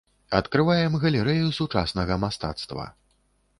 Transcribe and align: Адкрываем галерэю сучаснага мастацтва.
Адкрываем 0.37 0.95
галерэю 1.03 1.53
сучаснага 1.59 2.19
мастацтва. 2.25 2.91